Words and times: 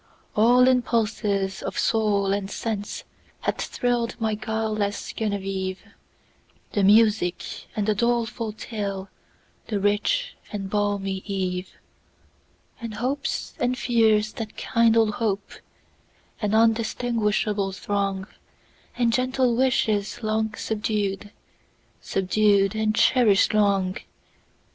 All 0.35 0.67
impulses 0.67 1.61
of 1.61 1.77
soul 1.77 2.33
and 2.33 2.49
senseHad 2.49 3.59
thrill'd 3.59 4.19
my 4.19 4.33
guileless 4.33 5.13
Genevieve; 5.13 5.77
The 6.71 6.81
music 6.83 7.43
and 7.75 7.85
the 7.87 7.93
doleful 7.93 8.51
tale, 8.53 9.09
The 9.67 9.79
rich 9.79 10.35
and 10.51 10.71
balmy 10.71 11.21
eve; 11.27 11.75
And 12.81 12.95
hopes, 12.95 13.53
and 13.59 13.77
fears 13.77 14.33
that 14.33 14.57
kindle 14.57 15.11
hope, 15.11 15.51
An 16.41 16.55
undistinguishable 16.55 17.71
throng, 17.71 18.25
And 18.97 19.13
gentle 19.13 19.55
wishes 19.55 20.23
long 20.23 20.55
subdued, 20.55 21.31
Subdued 22.01 22.73
and 22.73 22.95
cherish'd 22.95 23.53
long! 23.53 23.97